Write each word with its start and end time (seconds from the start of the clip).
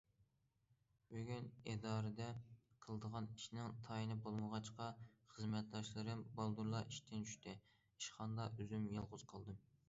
بۈگۈن 1.09 1.43
ئىدارىدە 1.73 2.29
قىلىدىغان 2.85 3.27
ئىشنىڭ 3.35 3.75
تايىنى 3.89 4.17
بولمىغاچقا، 4.23 4.89
خىزمەتداشلىرىم 5.35 6.25
بالدۇرلا 6.41 6.83
ئىشتىن 6.89 7.29
چۈشتى، 7.29 7.55
ئىشخانىدا 7.61 8.51
ئۆزۈم 8.57 8.91
يالغۇز 8.97 9.29
قالدىم. 9.35 9.63